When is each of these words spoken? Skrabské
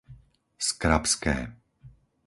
Skrabské 0.67 1.35